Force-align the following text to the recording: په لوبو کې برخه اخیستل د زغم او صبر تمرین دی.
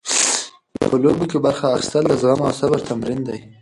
په 0.89 0.95
لوبو 1.03 1.25
کې 1.31 1.37
برخه 1.45 1.65
اخیستل 1.69 2.03
د 2.07 2.13
زغم 2.21 2.41
او 2.47 2.51
صبر 2.59 2.79
تمرین 2.89 3.19
دی. 3.27 3.39